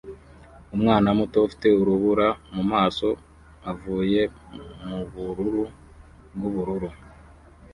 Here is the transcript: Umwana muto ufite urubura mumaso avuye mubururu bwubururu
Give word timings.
Umwana 0.75 1.07
muto 1.17 1.37
ufite 1.47 1.67
urubura 1.81 2.27
mumaso 2.55 3.09
avuye 3.71 4.21
mubururu 4.87 5.63
bwubururu 6.33 6.89